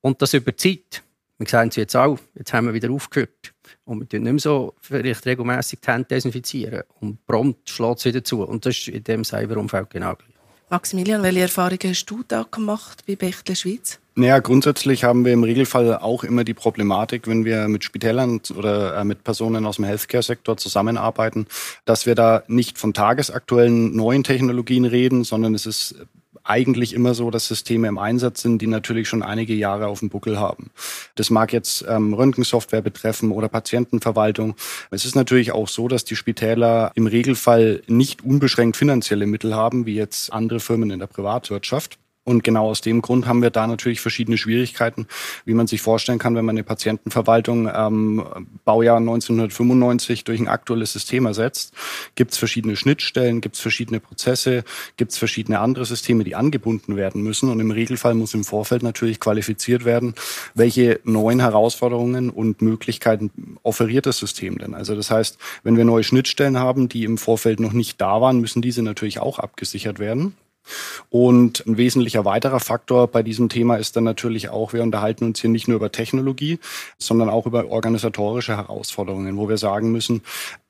[0.06, 1.02] Und das über Zeit.
[1.39, 2.20] Wir sehen es jetzt auch.
[2.36, 3.56] Jetzt haben wir wieder aufgehört.
[3.86, 6.84] Und wir tun nicht mehr so vielleicht regelmässig die Hände desinfizieren.
[7.02, 8.44] Und prompt schlägt es wieder zu.
[8.44, 10.30] Und das ist in diesem Cyberumfeld genau gleich.
[10.70, 14.00] Maximilian, welche Erfahrungen hast du da gemacht bei Bechtle Schweiz?
[14.13, 18.98] Naja, grundsätzlich haben wir im Regelfall auch immer die Problematik, wenn wir mit Spitälern oder
[18.98, 21.48] äh, mit Personen aus dem Healthcare-Sektor zusammenarbeiten,
[21.86, 25.96] dass wir da nicht von tagesaktuellen neuen Technologien reden, sondern es ist
[26.45, 30.10] eigentlich immer so, dass Systeme im Einsatz sind, die natürlich schon einige Jahre auf dem
[30.10, 30.69] Buckel haben.
[31.15, 34.55] Das mag jetzt ähm, Röntgensoftware betreffen oder Patientenverwaltung.
[34.91, 39.86] Es ist natürlich auch so, dass die Spitäler im Regelfall nicht unbeschränkt finanzielle Mittel haben,
[39.86, 41.97] wie jetzt andere Firmen in der Privatwirtschaft.
[42.26, 45.06] Und genau aus dem Grund haben wir da natürlich verschiedene Schwierigkeiten,
[45.46, 48.26] wie man sich vorstellen kann, wenn man eine Patientenverwaltung ähm,
[48.66, 51.74] Baujahr 1995 durch ein aktuelles System ersetzt.
[52.16, 54.64] Gibt es verschiedene Schnittstellen, gibt es verschiedene Prozesse,
[54.98, 57.52] gibt es verschiedene andere Systeme, die angebunden werden müssen.
[57.52, 60.16] Und im Regelfall muss im Vorfeld natürlich qualifiziert werden,
[60.56, 64.74] welche neuen Herausforderungen und Möglichkeiten offeriert das System denn.
[64.74, 68.42] Also das heißt, wenn wir neue Schnittstellen haben, die im Vorfeld noch nicht da waren,
[68.42, 70.36] müssen diese natürlich auch abgesichert werden.
[71.10, 75.41] Und ein wesentlicher weiterer Faktor bei diesem Thema ist dann natürlich auch, wir unterhalten uns
[75.41, 76.60] hier nicht nur über Technologie,
[76.97, 80.21] sondern auch über organisatorische Herausforderungen, wo wir sagen müssen,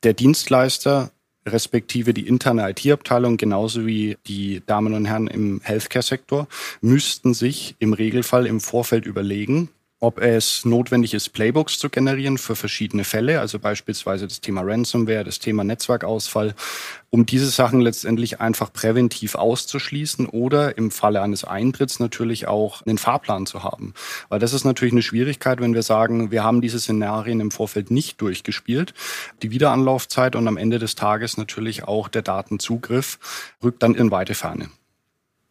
[0.03, 1.11] der Dienstleister
[1.47, 6.47] respektive die interne IT-Abteilung genauso wie die Damen und Herren im Healthcare-Sektor
[6.81, 12.55] müssten sich im Regelfall im Vorfeld überlegen, ob es notwendig ist, Playbooks zu generieren für
[12.55, 16.53] verschiedene Fälle, also beispielsweise das Thema Ransomware, das Thema Netzwerkausfall,
[17.09, 22.97] um diese Sachen letztendlich einfach präventiv auszuschließen oder im Falle eines Eintritts natürlich auch einen
[22.97, 23.93] Fahrplan zu haben.
[24.27, 27.89] Weil das ist natürlich eine Schwierigkeit, wenn wir sagen, wir haben diese Szenarien im Vorfeld
[27.89, 28.93] nicht durchgespielt.
[29.43, 33.17] Die Wiederanlaufzeit und am Ende des Tages natürlich auch der Datenzugriff
[33.63, 34.69] rückt dann in weite Ferne.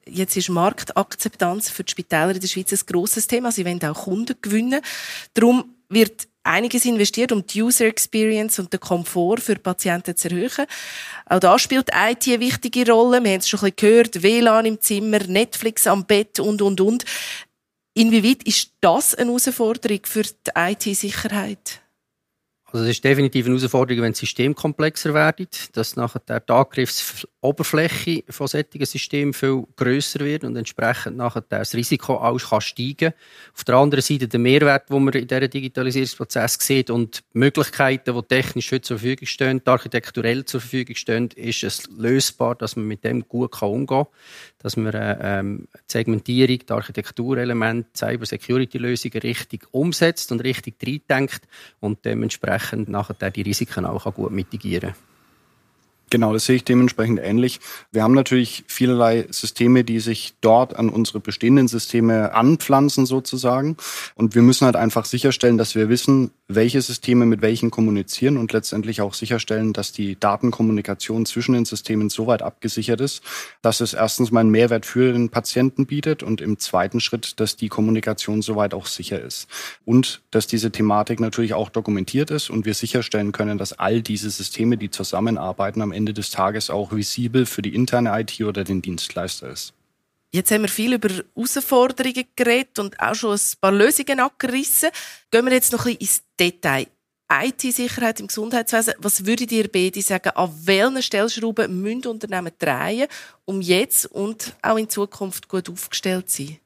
[0.07, 3.53] Jetzt ist Marktakzeptanz für die Spitäler in der Schweiz ein grosses Thema.
[3.53, 4.81] Sie wollen auch Kunden gewinnen.
[5.33, 10.67] Darum wird einiges investiert, um die User Experience und den Komfort für Patienten zu erhöhen.
[11.27, 13.25] Auch da spielt IT eine wichtige Rolle.
[13.25, 14.23] Wir haben es schon ein bisschen gehört.
[14.23, 17.05] WLAN im Zimmer, Netflix am Bett und, und, und.
[17.95, 21.84] Inwieweit ist das eine Herausforderung für die IT-Sicherheit?
[22.75, 28.25] Also es ist definitiv eine Herausforderung, wenn das System komplexer wird, dass nachher die Angriffsoberfläche
[28.29, 33.13] von solchen Systemen viel grösser wird und entsprechend nachher das Risiko auch kann steigen.
[33.55, 38.13] Auf der anderen Seite der Mehrwert, den man in diesem Digitalisierungsprozess sieht und die Möglichkeiten,
[38.13, 42.89] die technisch heute zur Verfügung stehen, architekturell zur Verfügung stehen, ist es lösbar, dass man
[42.89, 44.07] mit dem gut umgehen kann,
[44.59, 51.43] dass man äh, ähm, die Segmentierung, die Architekturelemente, Cyber-Security-Lösungen richtig umsetzt und richtig reindenkt
[51.79, 54.99] und dementsprechend dementsprechend nachher die Risiken auch gut mitigieren kann.
[56.11, 57.59] Genau, das sehe ich dementsprechend ähnlich.
[57.91, 63.77] Wir haben natürlich vielerlei Systeme, die sich dort an unsere bestehenden Systeme anpflanzen sozusagen.
[64.15, 68.53] Und wir müssen halt einfach sicherstellen, dass wir wissen, welche Systeme mit welchen kommunizieren und
[68.53, 73.23] letztendlich auch sicherstellen, dass die Datenkommunikation zwischen den Systemen so weit abgesichert ist,
[73.61, 77.57] dass es erstens mal einen Mehrwert für den Patienten bietet und im zweiten Schritt, dass
[77.57, 79.49] die Kommunikation soweit auch sicher ist.
[79.85, 84.31] Und dass diese Thematik natürlich auch dokumentiert ist und wir sicherstellen können, dass all diese
[84.31, 88.63] Systeme, die zusammenarbeiten, am Ende Ende des Tages auch visibel für die interne IT oder
[88.63, 89.73] den Dienstleister ist.
[90.35, 94.89] Jetzt haben wir viel über Herausforderungen geredet und auch schon ein paar Lösungen abgerissen.
[95.31, 96.89] Gehen wir jetzt noch ein bisschen ins Detail.
[97.31, 98.95] IT-Sicherheit im Gesundheitswesen.
[98.99, 103.07] Was würdet ihr beide sagen, an welchen Stellschrauben müssen Unternehmen drehen,
[103.45, 106.59] um jetzt und auch in Zukunft gut aufgestellt zu sein?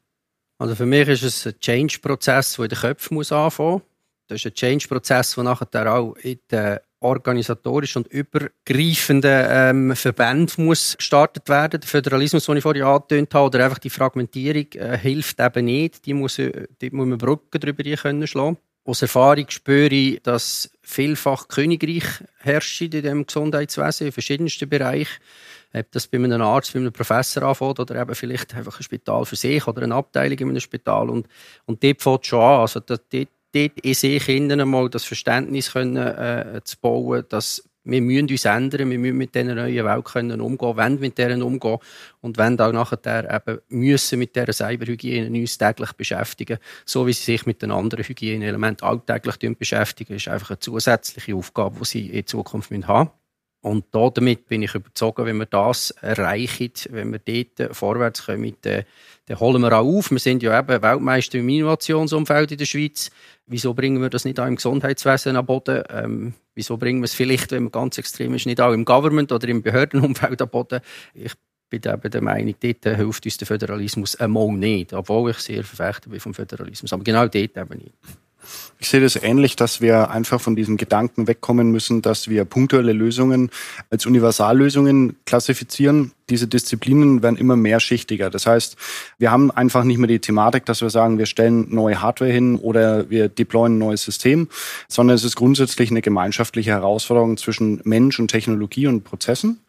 [0.56, 3.82] Also für mich ist es ein Change-Prozess, der in den Köpfen anfangen muss.
[4.28, 10.96] Das ist ein Change-Prozess, der nachher auch in den organisatorischen und übergreifenden ähm, Verbänden muss
[10.96, 11.80] gestartet werden.
[11.80, 16.06] Der Föderalismus, den ich vorhin angetönt habe, oder einfach die Fragmentierung äh, hilft eben nicht.
[16.06, 18.58] Die muss, äh, die muss man Brücken darüber können schlagen.
[18.84, 22.04] Aus Erfahrung spüre ich, dass vielfach Königreich
[22.38, 25.12] herrscht in dem Gesundheitswesen in verschiedensten Bereichen.
[25.74, 29.26] Ob das bei einem Arzt, bei einem Professor anfängt oder eben vielleicht einfach ein Spital
[29.26, 31.10] für sich oder eine Abteilung in einem Spital.
[31.10, 31.28] Und,
[31.66, 32.60] und dort fängt es schon an.
[32.60, 33.12] Also dort,
[33.54, 38.44] dort in sich innen einmal das Verständnis können, äh, zu bauen, dass wir müssen uns
[38.44, 41.78] ändern, wir müssen mit dieser neuen Welt können umgehen, wenn mit deren umgehen
[42.20, 47.24] und wenn auch nachher eben müssen mit dieser Cyberhygiene uns täglich beschäftigen, so wie sie
[47.24, 52.26] sich mit den anderen Hygieneelementen alltäglich beschäftigen, ist einfach eine zusätzliche Aufgabe, die sie in
[52.26, 53.17] Zukunft haben müssen.
[53.60, 58.84] Und damit bin ich überzeugt, wenn wir das erreichen, wenn wir dort vorwärts kommen, dann,
[59.26, 60.12] dann holen wir auch auf.
[60.12, 63.10] Wir sind ja eben Weltmeister im Innovationsumfeld in der Schweiz.
[63.46, 65.82] Wieso bringen wir das nicht auch im Gesundheitswesen an Boden?
[65.90, 69.32] Ähm, wieso bringen wir es vielleicht, wenn man ganz extrem ist, nicht auch im Government
[69.32, 70.80] oder im Behördenumfeld an Boden?
[71.14, 71.32] Ich
[71.68, 76.10] bin eben der Meinung, dort hilft uns der Föderalismus einmal nicht, obwohl ich sehr Verfechter
[76.10, 76.92] bin vom Föderalismus.
[76.92, 77.94] Aber genau dort eben nicht.
[78.80, 82.92] Ich sehe das ähnlich, dass wir einfach von diesem Gedanken wegkommen müssen, dass wir punktuelle
[82.92, 83.50] Lösungen
[83.90, 86.12] als Universallösungen klassifizieren.
[86.30, 88.30] Diese Disziplinen werden immer mehrschichtiger.
[88.30, 88.76] Das heißt,
[89.18, 92.56] wir haben einfach nicht mehr die Thematik, dass wir sagen, wir stellen neue Hardware hin
[92.56, 94.48] oder wir deployen ein neues System,
[94.86, 99.60] sondern es ist grundsätzlich eine gemeinschaftliche Herausforderung zwischen Mensch und Technologie und Prozessen.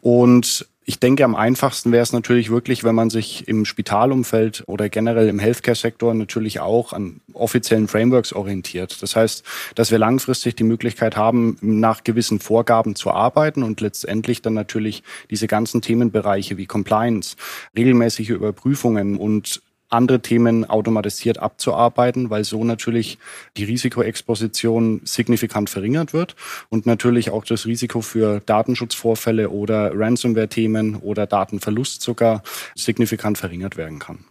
[0.00, 4.90] Und ich denke, am einfachsten wäre es natürlich wirklich, wenn man sich im Spitalumfeld oder
[4.90, 9.02] generell im Healthcare-Sektor natürlich auch an offiziellen Frameworks orientiert.
[9.02, 9.44] Das heißt,
[9.74, 15.02] dass wir langfristig die Möglichkeit haben, nach gewissen Vorgaben zu arbeiten und letztendlich dann natürlich
[15.30, 17.36] diese ganzen Themenbereiche wie Compliance,
[17.76, 19.62] regelmäßige Überprüfungen und
[19.94, 23.18] andere Themen automatisiert abzuarbeiten, weil so natürlich
[23.56, 26.36] die Risikoexposition signifikant verringert wird
[26.68, 32.42] und natürlich auch das Risiko für Datenschutzvorfälle oder Ransomware-Themen oder Datenverlust sogar
[32.74, 34.24] signifikant verringert werden kann.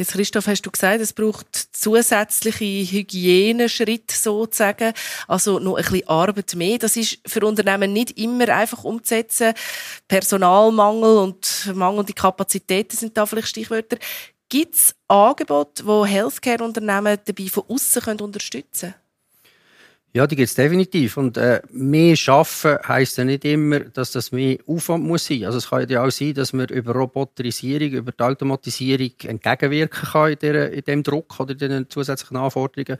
[0.00, 4.94] Jetzt, Christoph, hast du gesagt, es braucht zusätzliche Hygieneschritte sozusagen,
[5.28, 6.78] also noch ein bisschen Arbeit mehr.
[6.78, 9.52] Das ist für Unternehmen nicht immer einfach umzusetzen.
[10.08, 13.98] Personalmangel und mangelnde Kapazitäten sind da vielleicht Stichwörter.
[14.50, 18.94] Gibt es Angebote, wo Healthcare-Unternehmen dabei von außen unterstützen können?
[20.12, 21.16] Ja, die gibt es definitiv.
[21.16, 25.44] Und äh, mehr schaffen heisst ja nicht immer, dass das mehr Aufwand muss sein.
[25.44, 30.32] Also es kann ja auch sein, dass man über Roboterisierung, über die Automatisierung entgegenwirken kann
[30.32, 32.98] in, der, in dem Druck oder in den zusätzlichen Anforderungen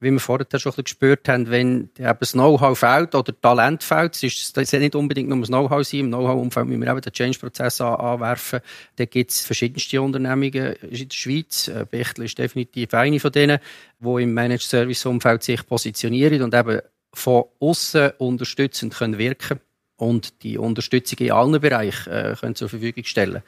[0.00, 3.82] wie wir vorher schon ein bisschen gespürt haben, wenn eben das Know-how fehlt oder Talent
[3.82, 7.12] fehlt, es ist, nicht unbedingt nur das Know-how sein, im Know-how-Umfeld müssen wir eben den
[7.12, 8.60] Change-Prozess an, anwerfen.
[8.96, 11.68] Da gibt es verschiedenste Unternehmungen in der Schweiz.
[11.68, 13.58] Äh, Bechtel ist definitiv eine von denen,
[13.98, 16.80] die im Managed-Service-Umfeld sich positionieren und eben
[17.14, 19.60] von außen unterstützend können wirken
[19.96, 23.42] und die Unterstützung in allen Bereichen äh, können zur Verfügung stellen.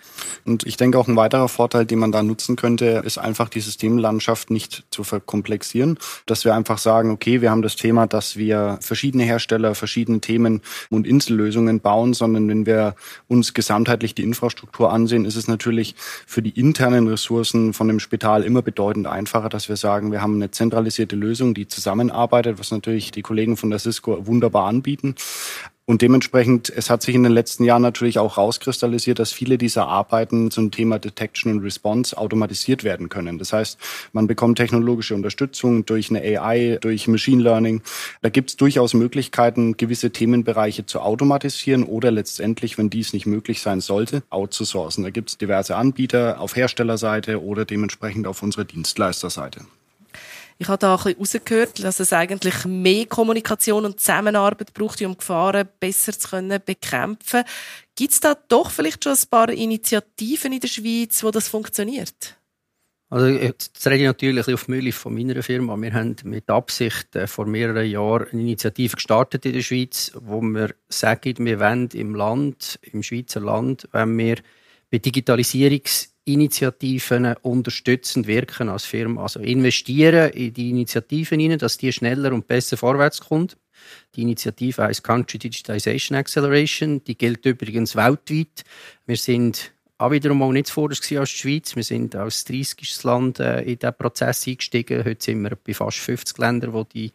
[0.47, 3.61] Und ich denke auch ein weiterer Vorteil, den man da nutzen könnte, ist einfach die
[3.61, 8.79] Systemlandschaft nicht zu verkomplexieren, dass wir einfach sagen, okay, wir haben das Thema, dass wir
[8.81, 12.95] verschiedene Hersteller, verschiedene Themen und Insellösungen bauen, sondern wenn wir
[13.27, 15.95] uns gesamtheitlich die Infrastruktur ansehen, ist es natürlich
[16.27, 20.37] für die internen Ressourcen von dem Spital immer bedeutend einfacher, dass wir sagen, wir haben
[20.37, 25.15] eine zentralisierte Lösung, die zusammenarbeitet, was natürlich die Kollegen von der Cisco wunderbar anbieten.
[25.89, 29.89] Und dementsprechend, es hat sich in den letzten Jahren natürlich auch rauskristallisiert, dass viele dieser
[29.89, 33.39] Arbeiten zum Thema Detection und Response automatisiert werden können.
[33.39, 33.79] Das heißt,
[34.13, 37.81] man bekommt technologische Unterstützung durch eine AI, durch Machine Learning.
[38.21, 43.63] Da gibt es durchaus Möglichkeiten, gewisse Themenbereiche zu automatisieren oder letztendlich, wenn dies nicht möglich
[43.63, 45.05] sein sollte, outzusourcen.
[45.05, 49.63] Da gibt es diverse Anbieter auf Herstellerseite oder dementsprechend auf unserer Dienstleisterseite.
[50.61, 55.17] Ich habe da ein bisschen rausgehört, dass es eigentlich mehr Kommunikation und Zusammenarbeit braucht, um
[55.17, 57.45] Gefahren besser zu können bekämpfen.
[57.95, 62.37] Gibt es da doch vielleicht schon ein paar Initiativen in der Schweiz, wo das funktioniert?
[63.11, 65.81] Also jetzt rede ich natürlich auf Mühle von meiner Firma.
[65.81, 70.43] Wir haben mit Absicht äh, vor mehreren Jahren eine Initiative gestartet in der Schweiz, wo
[70.43, 74.37] wir sagen, wir wollen im Land, im Schweizer Land, wenn wir
[74.91, 79.23] bei Digitalisierungs Initiativen unterstützend wirken als Firma.
[79.23, 83.57] Also investieren in die Initiativen hinein, dass die schneller und besser vorwärts kommt.
[84.15, 87.03] Die Initiative heißt Country Digitization Acceleration.
[87.05, 88.65] Die gilt übrigens weltweit.
[89.07, 91.75] Wir sind auch wiederum mal nicht vorher als die Schweiz.
[91.75, 93.03] Wir sind als 30.
[93.03, 95.05] Land äh, in diesen Prozess eingestiegen.
[95.05, 97.13] Heute sind wir bei fast 50 Ländern, die die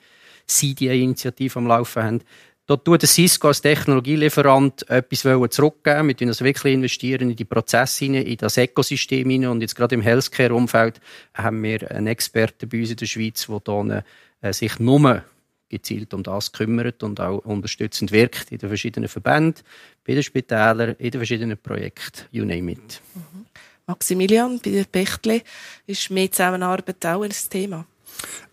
[0.47, 2.21] CDA-Initiative am Laufen haben.
[2.65, 5.19] Dort tut Cisco als Technologielieferant etwas
[5.51, 6.07] zurückgeben.
[6.17, 9.49] Wir also wirklich investieren in die Prozesse, in das Ökosystem.
[9.49, 11.01] Und jetzt gerade im Healthcare-Umfeld
[11.33, 14.03] haben wir einen Experten bei uns in der Schweiz, der hier,
[14.41, 15.23] äh, sich nur
[15.67, 19.63] gezielt um das kümmert und auch unterstützend wirkt in den verschiedenen Verbänden,
[20.05, 23.01] bei den Spitälern, in den verschiedenen Projekten, you name it.
[23.15, 23.45] Mhm.
[23.87, 25.41] Maximilian, bei der Bechtle
[25.87, 27.85] ist mehr Zusammenarbeit auch ein Thema.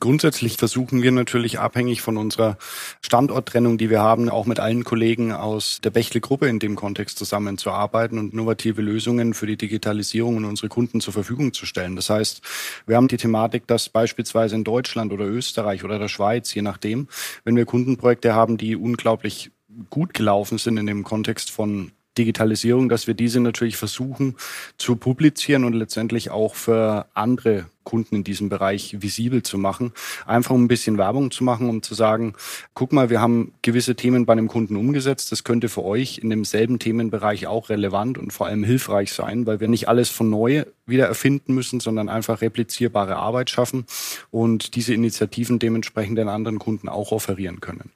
[0.00, 2.56] Grundsätzlich versuchen wir natürlich abhängig von unserer
[3.02, 8.18] Standorttrennung, die wir haben, auch mit allen Kollegen aus der Bechtle-Gruppe in dem Kontext zusammenzuarbeiten
[8.18, 11.96] und innovative Lösungen für die Digitalisierung und unsere Kunden zur Verfügung zu stellen.
[11.96, 12.40] Das heißt,
[12.86, 17.08] wir haben die Thematik, dass beispielsweise in Deutschland oder Österreich oder der Schweiz, je nachdem,
[17.44, 19.50] wenn wir Kundenprojekte haben, die unglaublich
[19.90, 24.36] gut gelaufen sind in dem Kontext von Digitalisierung, dass wir diese natürlich versuchen
[24.76, 29.92] zu publizieren und letztendlich auch für andere Kunden in diesem Bereich visibel zu machen.
[30.26, 32.34] Einfach um ein bisschen Werbung zu machen, um zu sagen,
[32.74, 35.32] guck mal, wir haben gewisse Themen bei einem Kunden umgesetzt.
[35.32, 39.60] Das könnte für euch in demselben Themenbereich auch relevant und vor allem hilfreich sein, weil
[39.60, 43.86] wir nicht alles von neu wieder erfinden müssen, sondern einfach replizierbare Arbeit schaffen
[44.30, 47.90] und diese Initiativen dementsprechend den anderen Kunden auch offerieren können.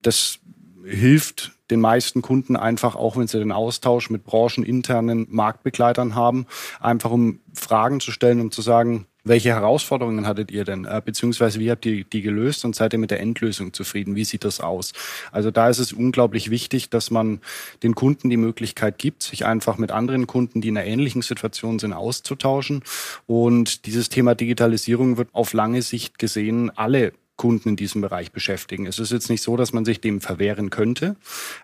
[0.00, 0.38] Das
[0.82, 6.46] hilft den meisten Kunden einfach, auch wenn sie den Austausch mit brancheninternen Marktbegleitern haben,
[6.80, 10.84] einfach um Fragen zu stellen, um zu sagen, welche Herausforderungen hattet ihr denn?
[10.84, 14.14] Äh, beziehungsweise wie habt ihr die gelöst und seid ihr mit der Endlösung zufrieden?
[14.14, 14.92] Wie sieht das aus?
[15.32, 17.40] Also da ist es unglaublich wichtig, dass man
[17.82, 21.80] den Kunden die Möglichkeit gibt, sich einfach mit anderen Kunden, die in einer ähnlichen Situation
[21.80, 22.84] sind, auszutauschen.
[23.26, 28.86] Und dieses Thema Digitalisierung wird auf lange Sicht gesehen alle Kunden in diesem Bereich beschäftigen.
[28.86, 31.16] Es ist jetzt nicht so, dass man sich dem verwehren könnte,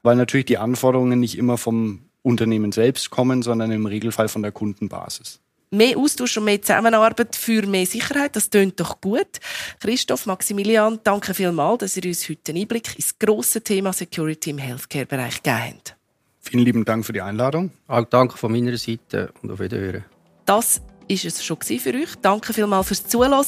[0.02, 4.52] weil natürlich die Anforderungen nicht immer vom Unternehmen selbst kommen, sondern im Regelfall von der
[4.52, 5.40] Kundenbasis.
[5.70, 9.40] Mehr Austausch und mehr Zusammenarbeit für mehr Sicherheit, das tönt doch gut.
[9.80, 14.58] Christoph, Maximilian, danke vielmals, dass ihr uns heute einen Einblick ins grosse Thema Security im
[14.58, 15.96] Healthcare-Bereich gegeben habt.
[16.40, 17.70] Vielen lieben Dank für die Einladung.
[17.86, 20.04] Auch danke von meiner Seite und auf Wiederhören.
[20.44, 20.82] Das
[21.12, 22.16] ist es schon für euch.
[22.20, 23.44] Danke vielmals fürs Zuhören.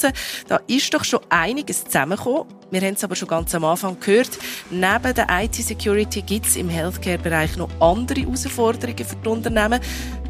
[0.48, 2.44] Da ist doch schon einiges zusammengekommen.
[2.70, 4.38] Wir haben es aber schon ganz am Anfang gehört.
[4.70, 9.80] Neben der IT-Security gibt es im Healthcare-Bereich noch andere Herausforderungen für die Unternehmen.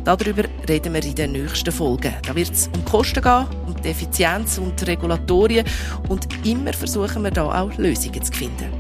[0.05, 2.15] Darüber reden wir in den nächsten Folgen.
[2.27, 5.67] Da wird es um Kosten gehen, um die Effizienz und Regulatorien
[6.09, 8.71] und immer versuchen wir da auch Lösungen zu finden.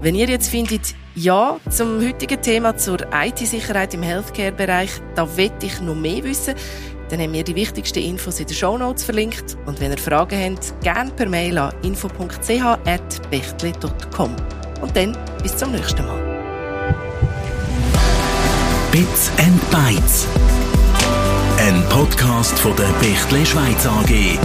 [0.00, 5.80] Wenn ihr jetzt findet, ja, zum heutigen Thema zur IT-Sicherheit im Healthcare-Bereich, da will ich
[5.80, 6.54] noch mehr wissen,
[7.12, 9.58] dann haben wir die wichtigsten Infos in den Show Notes verlinkt.
[9.66, 14.36] Und wenn ihr Fragen habt, gerne per Mail an info.ch.bechtli.com.
[14.80, 16.22] Und dann bis zum nächsten Mal.
[18.90, 20.26] Bits and Bytes.
[21.58, 24.38] Ein Podcast von der Bechtle Schweiz AG.